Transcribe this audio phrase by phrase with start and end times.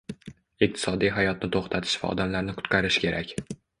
[0.67, 3.37] Iqtisodiy hayotni to'xtatish va odamlarni qutqarish kerak